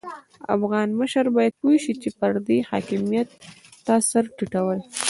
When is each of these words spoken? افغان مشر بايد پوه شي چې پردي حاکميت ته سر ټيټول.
افغان 0.55 0.87
مشر 0.99 1.25
بايد 1.35 1.53
پوه 1.61 1.75
شي 1.83 1.93
چې 2.01 2.09
پردي 2.19 2.59
حاکميت 2.69 3.29
ته 3.85 3.93
سر 4.09 4.23
ټيټول. 4.37 4.77